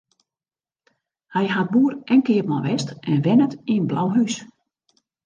[1.35, 4.35] Hy hat boer en keapman west en wennet yn Blauhús.